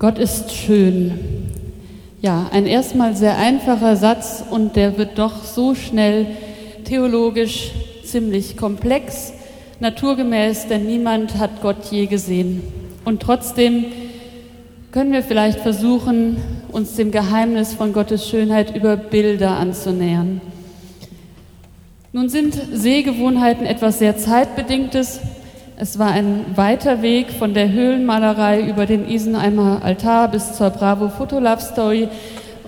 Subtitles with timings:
[0.00, 1.12] Gott ist schön.
[2.20, 6.26] Ja, ein erstmal sehr einfacher Satz und der wird doch so schnell
[6.84, 7.70] theologisch
[8.02, 9.32] ziemlich komplex,
[9.78, 12.64] naturgemäß, denn niemand hat Gott je gesehen.
[13.04, 13.84] Und trotzdem
[14.90, 16.38] können wir vielleicht versuchen,
[16.72, 20.40] uns dem Geheimnis von Gottes Schönheit über Bilder anzunähern.
[22.12, 25.20] Nun sind Sehgewohnheiten etwas sehr Zeitbedingtes,
[25.76, 31.08] es war ein weiter Weg von der Höhlenmalerei über den Isenheimer Altar bis zur Bravo
[31.08, 32.08] Photo Love Story.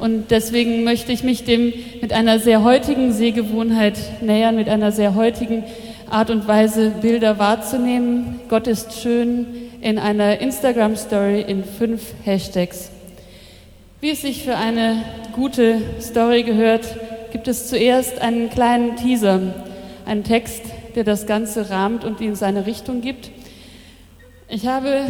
[0.01, 1.73] Und deswegen möchte ich mich dem
[2.03, 5.63] mit einer sehr heutigen Sehgewohnheit nähern, mit einer sehr heutigen
[6.11, 8.41] Art und Weise Bilder wahrzunehmen.
[8.49, 9.47] Gott ist schön
[9.80, 12.91] in einer Instagram Story in fünf Hashtags.
[14.01, 14.97] Wie es sich für eine
[15.33, 16.85] gute Story gehört,
[17.30, 19.41] gibt es zuerst einen kleinen Teaser,
[20.07, 20.63] einen Text,
[20.97, 23.31] der das Ganze rahmt und ihm seine Richtung gibt.
[24.49, 25.03] Ich habe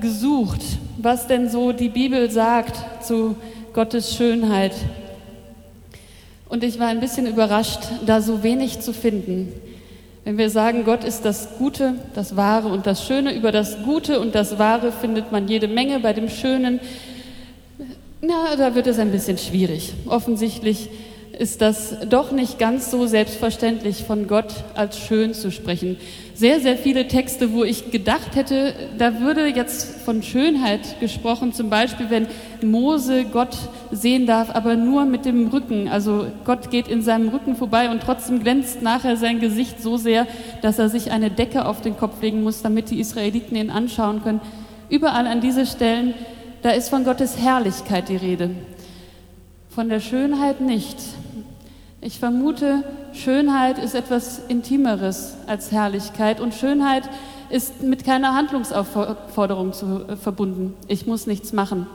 [0.00, 0.60] gesucht,
[0.98, 3.34] was denn so die Bibel sagt zu
[3.72, 4.72] Gottes Schönheit.
[6.48, 9.52] Und ich war ein bisschen überrascht, da so wenig zu finden.
[10.24, 14.20] Wenn wir sagen, Gott ist das Gute, das Wahre und das Schöne, über das Gute
[14.20, 16.78] und das Wahre findet man jede Menge, bei dem Schönen,
[18.20, 19.94] na, da wird es ein bisschen schwierig.
[20.06, 20.88] Offensichtlich
[21.42, 25.96] ist das doch nicht ganz so selbstverständlich, von Gott als schön zu sprechen.
[26.34, 31.68] Sehr, sehr viele Texte, wo ich gedacht hätte, da würde jetzt von Schönheit gesprochen, zum
[31.68, 32.28] Beispiel, wenn
[32.62, 33.56] Mose Gott
[33.90, 35.88] sehen darf, aber nur mit dem Rücken.
[35.88, 40.28] Also Gott geht in seinem Rücken vorbei und trotzdem glänzt nachher sein Gesicht so sehr,
[40.62, 44.22] dass er sich eine Decke auf den Kopf legen muss, damit die Israeliten ihn anschauen
[44.22, 44.40] können.
[44.88, 46.14] Überall an diese Stellen,
[46.62, 48.50] da ist von Gottes Herrlichkeit die Rede.
[49.70, 50.98] Von der Schönheit nicht.
[52.04, 57.08] Ich vermute, Schönheit ist etwas Intimeres als Herrlichkeit und Schönheit
[57.48, 60.74] ist mit keiner Handlungsaufforderung zu, äh, verbunden.
[60.88, 61.86] Ich muss nichts machen.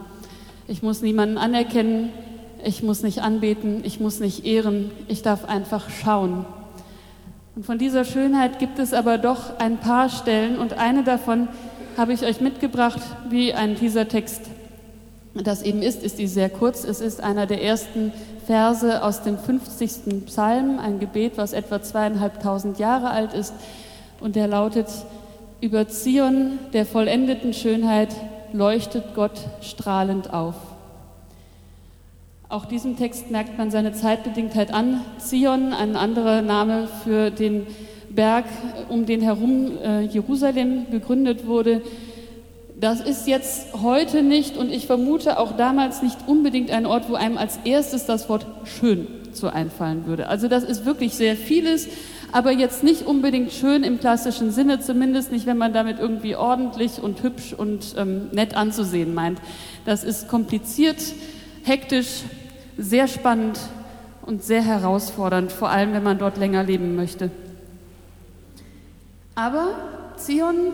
[0.65, 2.11] Ich muss niemanden anerkennen.
[2.63, 3.81] Ich muss nicht anbeten.
[3.83, 4.91] Ich muss nicht ehren.
[5.09, 6.45] Ich darf einfach schauen.
[7.57, 11.49] Und von dieser Schönheit gibt es aber doch ein paar Stellen und eine davon
[11.97, 14.43] habe ich euch mitgebracht, wie ein Teasertext
[15.43, 16.83] das eben ist, ist die sehr kurz.
[16.83, 18.13] Es ist einer der ersten
[18.45, 20.25] Verse aus dem 50.
[20.25, 23.53] Psalm, ein Gebet, was etwa zweieinhalbtausend Jahre alt ist.
[24.19, 24.87] Und der lautet,
[25.59, 28.09] über Zion der vollendeten Schönheit
[28.53, 30.55] leuchtet Gott strahlend auf.
[32.49, 35.01] Auch diesem Text merkt man seine Zeitbedingtheit an.
[35.17, 37.67] Zion, ein anderer Name für den
[38.09, 38.45] Berg,
[38.87, 41.81] um den herum äh, Jerusalem gegründet wurde,
[42.79, 47.15] das ist jetzt heute nicht und ich vermute auch damals nicht unbedingt ein Ort, wo
[47.15, 50.27] einem als erstes das Wort schön zu einfallen würde.
[50.27, 51.87] Also das ist wirklich sehr vieles,
[52.31, 57.01] aber jetzt nicht unbedingt schön im klassischen Sinne, zumindest nicht, wenn man damit irgendwie ordentlich
[57.01, 59.39] und hübsch und ähm, nett anzusehen meint.
[59.85, 61.01] Das ist kompliziert,
[61.63, 62.23] hektisch,
[62.77, 63.59] sehr spannend
[64.21, 67.31] und sehr herausfordernd, vor allem wenn man dort länger leben möchte.
[69.33, 69.69] Aber
[70.17, 70.73] Zion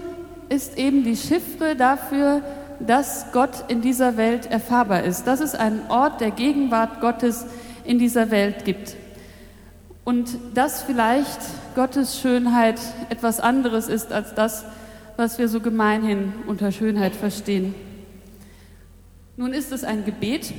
[0.53, 2.43] ist eben die Chiffre dafür,
[2.79, 7.45] dass Gott in dieser Welt erfahrbar ist, dass es einen Ort der Gegenwart Gottes
[7.83, 8.95] in dieser Welt gibt.
[10.03, 11.39] Und dass vielleicht
[11.73, 14.63] Gottes Schönheit etwas anderes ist als das,
[15.17, 17.73] was wir so gemeinhin unter Schönheit verstehen.
[19.35, 20.53] Nun ist es ein Gebet,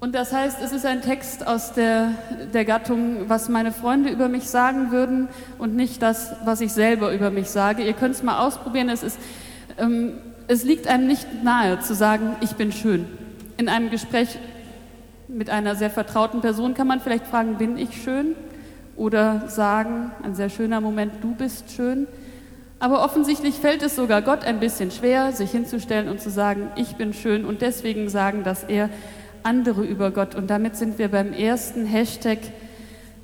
[0.00, 2.12] und das heißt, es ist ein Text aus der,
[2.54, 5.28] der Gattung, was meine Freunde über mich sagen würden
[5.58, 7.82] und nicht das, was ich selber über mich sage.
[7.82, 8.88] Ihr könnt es mal ausprobieren.
[8.88, 9.18] Es, ist,
[9.78, 10.14] ähm,
[10.48, 13.06] es liegt einem nicht nahe zu sagen, ich bin schön.
[13.58, 14.38] In einem Gespräch
[15.28, 18.34] mit einer sehr vertrauten Person kann man vielleicht fragen, bin ich schön?
[18.96, 22.06] Oder sagen, ein sehr schöner Moment, du bist schön.
[22.78, 26.96] Aber offensichtlich fällt es sogar Gott ein bisschen schwer, sich hinzustellen und zu sagen, ich
[26.96, 28.88] bin schön und deswegen sagen, dass er
[29.42, 30.34] andere über Gott.
[30.34, 32.38] Und damit sind wir beim ersten Hashtag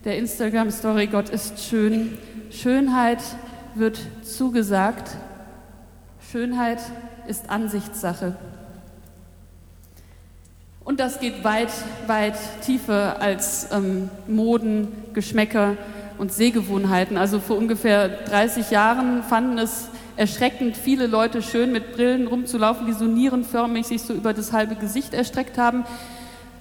[0.05, 2.17] der Instagram-Story Gott ist schön.
[2.51, 3.19] Schönheit
[3.75, 5.17] wird zugesagt.
[6.31, 6.79] Schönheit
[7.27, 8.37] ist Ansichtssache.
[10.85, 11.73] Und das geht weit,
[12.07, 15.77] weit tiefer als ähm, Moden, Geschmäcker
[16.19, 17.17] und Sehgewohnheiten.
[17.17, 22.93] Also vor ungefähr 30 Jahren fanden es erschreckend viele Leute schön mit Brillen rumzulaufen, die
[22.93, 25.85] so nierenförmig sich so über das halbe Gesicht erstreckt haben.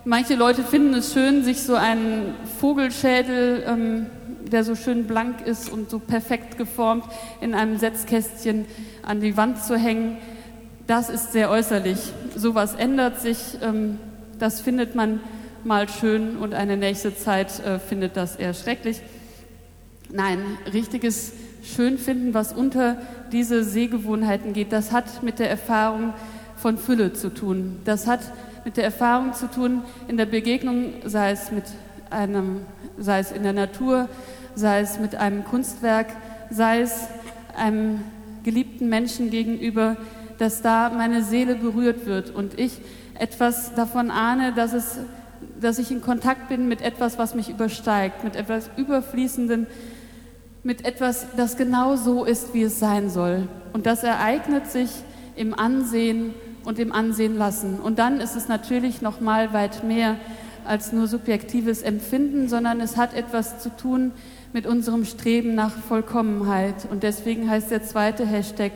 [0.04, 4.06] Manche Leute finden es schön, sich so einen Vogelschädel, ähm,
[4.52, 7.06] der so schön blank ist und so perfekt geformt,
[7.42, 8.66] in einem Setzkästchen
[9.02, 10.18] an die Wand zu hängen.
[10.86, 11.98] Das ist sehr äußerlich.
[12.36, 13.38] Sowas ändert sich.
[13.64, 13.98] Ähm,
[14.38, 15.22] das findet man
[15.64, 19.02] mal schön und eine nächste Zeit äh, findet das eher schrecklich.
[20.12, 20.40] Nein,
[20.72, 21.34] richtiges
[21.66, 22.98] Schönfinden, was unter
[23.32, 26.14] diese Sehgewohnheiten geht, das hat mit der Erfahrung
[26.56, 27.80] von Fülle zu tun.
[27.86, 28.22] Das hat
[28.64, 31.66] mit der Erfahrung zu tun in der Begegnung, sei es mit
[32.10, 32.62] einem,
[32.98, 34.10] sei es in der Natur,
[34.56, 36.08] sei es mit einem Kunstwerk,
[36.50, 37.08] sei es
[37.58, 38.02] einem
[38.44, 39.98] geliebten Menschen gegenüber,
[40.38, 42.80] dass da meine Seele berührt wird und ich
[43.18, 45.00] etwas davon ahne, dass, es,
[45.60, 49.68] dass ich in Kontakt bin mit etwas, was mich übersteigt, mit etwas Überfließenden,
[50.66, 53.48] mit etwas, das genau so ist, wie es sein soll.
[53.72, 54.90] Und das ereignet sich
[55.36, 56.34] im Ansehen
[56.66, 57.80] und im Ansehen lassen.
[57.80, 60.16] Und dann ist es natürlich noch mal weit mehr
[60.66, 64.12] als nur subjektives Empfinden, sondern es hat etwas zu tun
[64.54, 66.88] mit unserem Streben nach Vollkommenheit.
[66.90, 68.72] Und deswegen heißt der zweite Hashtag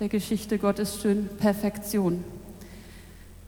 [0.00, 2.24] der Geschichte Gottes schön Perfektion.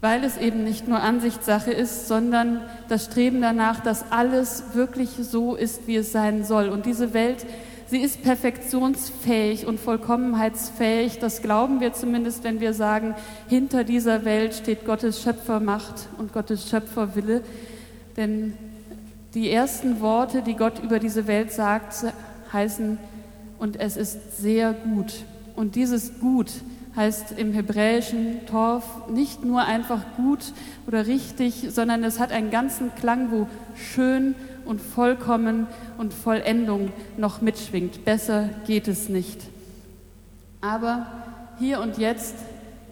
[0.03, 2.61] Weil es eben nicht nur Ansichtssache ist, sondern
[2.91, 6.69] das Streben danach, dass alles wirklich so ist, wie es sein soll.
[6.69, 7.47] Und diese Welt,
[7.91, 11.19] sie ist perfektionsfähig und vollkommenheitsfähig.
[11.19, 13.15] Das glauben wir zumindest, wenn wir sagen,
[13.49, 17.43] hinter dieser Welt steht Gottes Schöpfermacht und Gottes Schöpferwille.
[18.17, 18.55] Denn
[19.35, 21.95] die ersten Worte, die Gott über diese Welt sagt,
[22.53, 22.99] heißen,
[23.59, 25.25] und es ist sehr gut.
[25.57, 26.51] Und dieses Gut
[26.97, 30.53] heißt im hebräischen Torf nicht nur einfach gut
[30.87, 34.35] oder richtig, sondern es hat einen ganzen Klang, wo schön
[34.69, 35.67] und vollkommen
[35.97, 38.05] und Vollendung noch mitschwingt.
[38.05, 39.41] Besser geht es nicht.
[40.61, 41.07] Aber
[41.59, 42.35] hier und jetzt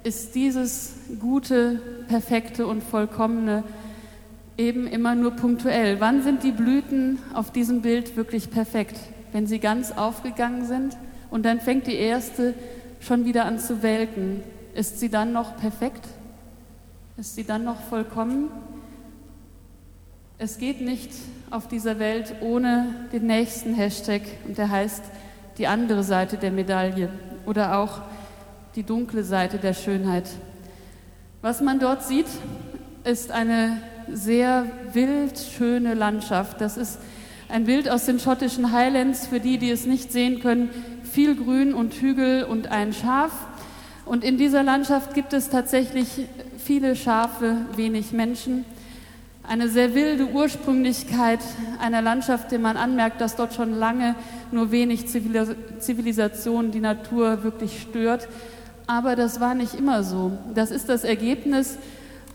[0.03, 3.63] ist dieses gute, perfekte und vollkommene
[4.57, 6.01] eben immer nur punktuell.
[6.01, 8.97] Wann sind die Blüten auf diesem Bild wirklich perfekt?
[9.33, 10.97] Wenn sie ganz aufgegangen sind
[11.31, 12.55] und dann fängt die erste
[13.01, 14.43] schon wieder an zu welken.
[14.75, 16.07] Ist sie dann noch perfekt?
[17.19, 18.49] Ist sie dann noch vollkommen?
[20.39, 21.13] Es geht nicht
[21.49, 25.03] auf dieser Welt ohne den nächsten Hashtag und der heißt
[25.57, 27.09] die andere Seite der Medaille
[27.47, 28.03] oder auch
[28.75, 30.29] die dunkle Seite der Schönheit.
[31.41, 32.27] Was man dort sieht,
[33.05, 33.81] ist eine
[34.13, 36.61] sehr wild schöne Landschaft.
[36.61, 36.99] Das ist
[37.49, 40.69] ein Bild aus den schottischen Highlands, für die, die es nicht sehen können,
[41.03, 43.33] viel Grün und Hügel und ein Schaf.
[44.05, 46.27] Und in dieser Landschaft gibt es tatsächlich
[46.59, 48.67] viele Schafe, wenig Menschen.
[49.49, 51.39] Eine sehr wilde Ursprünglichkeit
[51.81, 54.17] einer Landschaft, der man anmerkt, dass dort schon lange
[54.51, 58.27] nur wenig Zivilisation die Natur wirklich stört.
[58.89, 60.33] Aber das war nicht immer so.
[60.55, 61.79] Das ist das Ergebnis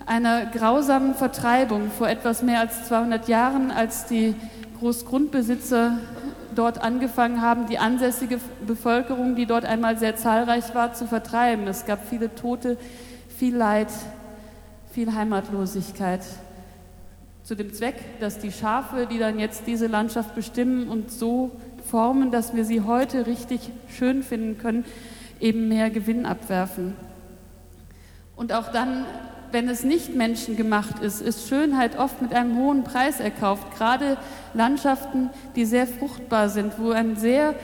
[0.06, 4.34] einer grausamen Vertreibung vor etwas mehr als 200 Jahren, als die
[4.80, 5.98] Großgrundbesitzer
[6.54, 11.66] dort angefangen haben, die ansässige Bevölkerung, die dort einmal sehr zahlreich war, zu vertreiben.
[11.68, 12.78] Es gab viele Tote,
[13.28, 13.88] viel Leid,
[14.92, 16.22] viel Heimatlosigkeit.
[17.44, 21.50] Zu dem Zweck, dass die Schafe, die dann jetzt diese Landschaft bestimmen und so
[21.90, 24.84] formen, dass wir sie heute richtig schön finden können,
[25.40, 26.94] eben mehr Gewinn abwerfen.
[28.36, 29.04] Und auch dann
[29.52, 33.76] wenn es nicht menschengemacht ist, ist Schönheit oft mit einem hohen Preis erkauft.
[33.76, 34.16] Gerade
[34.54, 37.54] Landschaften, die sehr fruchtbar sind, wo ein sehr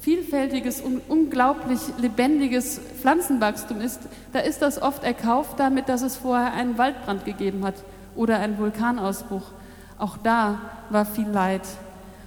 [0.00, 4.00] vielfältiges und unglaublich lebendiges Pflanzenwachstum ist,
[4.32, 7.76] da ist das oft erkauft damit, dass es vorher einen Waldbrand gegeben hat
[8.14, 9.44] oder einen Vulkanausbruch.
[9.98, 10.58] Auch da
[10.90, 11.62] war viel Leid.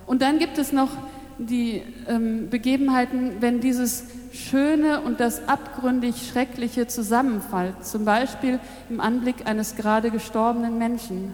[0.06, 0.90] Und dann gibt es noch
[1.38, 8.60] die ähm, Begebenheiten, wenn dieses Schöne und das abgründig Schreckliche zusammenfällt, zum Beispiel
[8.90, 11.34] im Anblick eines gerade gestorbenen Menschen.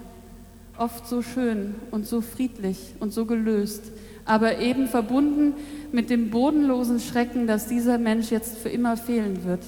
[0.77, 3.91] Oft so schön und so friedlich und so gelöst,
[4.25, 5.53] aber eben verbunden
[5.91, 9.61] mit dem bodenlosen Schrecken, dass dieser Mensch jetzt für immer fehlen wird.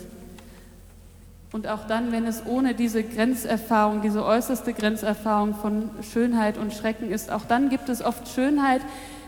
[1.53, 7.11] Und auch dann, wenn es ohne diese Grenzerfahrung, diese äußerste Grenzerfahrung von Schönheit und Schrecken
[7.11, 8.81] ist, auch dann gibt es oft Schönheit,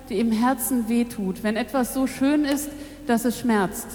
[0.09, 2.71] die im Herzen wehtut, wenn etwas so schön ist,
[3.05, 3.85] dass es schmerzt.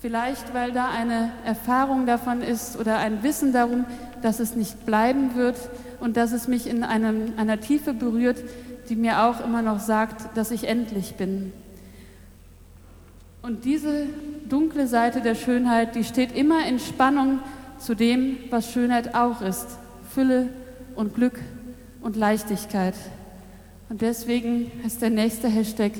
[0.00, 3.84] Vielleicht, weil da eine Erfahrung davon ist oder ein Wissen darum,
[4.20, 5.56] dass es nicht bleiben wird
[6.00, 8.38] und dass es mich in einem, einer Tiefe berührt,
[8.88, 11.52] die mir auch immer noch sagt, dass ich endlich bin.
[13.42, 14.06] Und diese
[14.48, 17.38] dunkle Seite der Schönheit, die steht immer in Spannung
[17.78, 19.66] zu dem, was Schönheit auch ist.
[20.12, 20.48] Fülle
[20.94, 21.38] und Glück
[22.02, 22.94] und Leichtigkeit.
[23.88, 25.92] Und deswegen ist der nächste Hashtag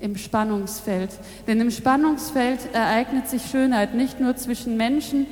[0.00, 1.10] im Spannungsfeld.
[1.46, 5.26] Denn im Spannungsfeld ereignet sich Schönheit nicht nur zwischen Menschen,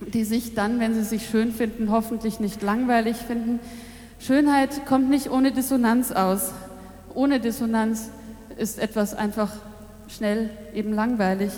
[0.00, 3.60] die sich dann, wenn sie sich schön finden, hoffentlich nicht langweilig finden.
[4.18, 6.52] Schönheit kommt nicht ohne Dissonanz aus.
[7.14, 8.10] Ohne Dissonanz
[8.56, 9.50] ist etwas einfach
[10.08, 11.52] schnell eben langweilig.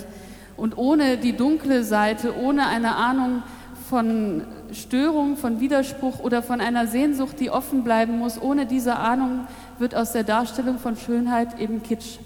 [0.57, 3.43] Und ohne die dunkle Seite, ohne eine Ahnung
[3.89, 4.43] von
[4.73, 9.47] Störung, von Widerspruch oder von einer Sehnsucht, die offen bleiben muss, ohne diese Ahnung
[9.79, 12.19] wird aus der Darstellung von Schönheit eben Kitsch.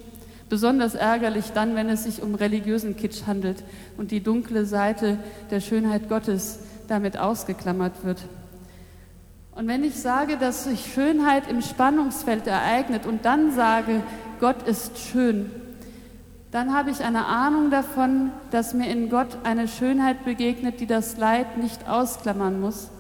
[0.48, 3.64] Besonders ärgerlich dann, wenn es sich um religiösen Kitsch handelt
[3.98, 5.18] und die dunkle Seite
[5.50, 8.22] der Schönheit Gottes damit ausgeklammert wird.
[9.56, 14.04] Und wenn ich sage, dass sich Schönheit im Spannungsfeld ereignet und dann sage,
[14.40, 15.50] Gott ist schön,
[16.56, 21.18] dann habe ich eine Ahnung davon, dass mir in Gott eine Schönheit begegnet, die das
[21.18, 22.92] Leid nicht ausklammern muss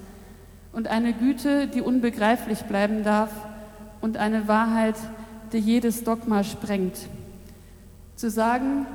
[0.74, 3.32] und eine Güte, die unbegreiflich bleiben darf
[4.02, 4.96] und eine Wahrheit,
[5.54, 6.98] die jedes Dogma sprengt.
[8.18, 8.88] Zu sagen,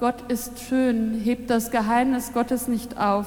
[0.00, 3.26] Gott ist schön, hebt das Geheimnis Gottes nicht auf.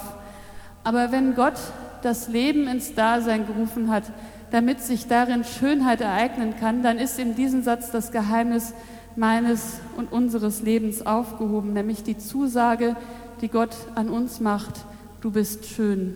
[0.83, 1.59] Aber wenn Gott
[2.01, 4.05] das Leben ins Dasein gerufen hat,
[4.49, 8.73] damit sich darin Schönheit ereignen kann, dann ist in diesem Satz das Geheimnis
[9.19, 12.95] meines und unseres Lebens aufgehoben, nämlich die Zusage,
[13.41, 14.85] die Gott an uns macht,
[15.19, 16.15] du bist schön.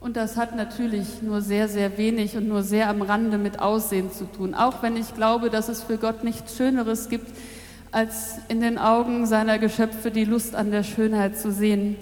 [0.00, 4.10] Und das hat natürlich nur sehr, sehr wenig und nur sehr am Rande mit Aussehen
[4.10, 4.54] zu tun.
[4.54, 7.30] Auch wenn ich glaube, dass es für Gott nichts Schöneres gibt,
[7.92, 11.96] als in den Augen seiner Geschöpfe die Lust an der Schönheit zu sehen.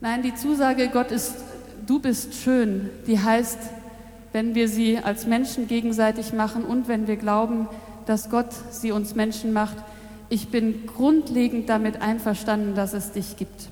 [0.00, 1.34] Nein, die Zusage, Gott ist,
[1.86, 3.58] du bist schön, die heißt,
[4.32, 7.68] wenn wir sie als Menschen gegenseitig machen und wenn wir glauben,
[8.06, 9.76] dass Gott sie uns Menschen macht,
[10.28, 13.70] ich bin grundlegend damit einverstanden, dass es dich gibt.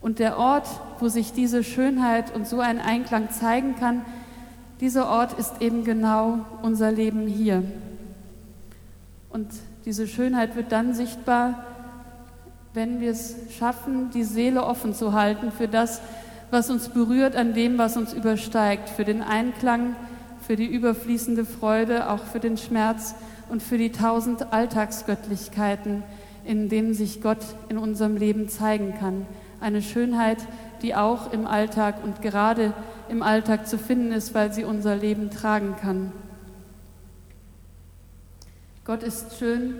[0.00, 0.68] Und der Ort,
[1.00, 4.04] wo sich diese Schönheit und so ein Einklang zeigen kann,
[4.80, 7.64] dieser Ort ist eben genau unser Leben hier.
[9.30, 9.48] Und
[9.86, 11.64] diese Schönheit wird dann sichtbar,
[12.74, 16.02] wenn wir es schaffen, die Seele offen zu halten für das,
[16.50, 19.96] was uns berührt an dem, was uns übersteigt, für den Einklang,
[20.46, 23.14] für die überfließende Freude, auch für den Schmerz
[23.48, 26.02] und für die tausend Alltagsgöttlichkeiten,
[26.44, 29.26] in denen sich Gott in unserem Leben zeigen kann.
[29.60, 30.38] Eine Schönheit,
[30.82, 32.72] die auch im Alltag und gerade
[33.08, 36.12] im Alltag zu finden ist, weil sie unser Leben tragen kann.
[38.84, 39.74] Gott ist schön,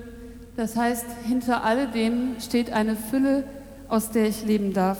[0.56, 3.44] das heißt, hinter alledem steht eine Fülle,
[3.88, 4.98] aus der ich leben darf.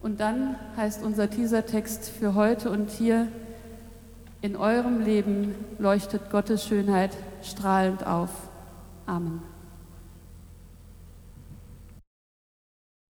[0.00, 3.28] Und dann heißt unser Teasertext für heute und hier,
[4.40, 8.30] in eurem Leben leuchtet Gottes Schönheit strahlend auf.
[9.04, 9.42] Amen.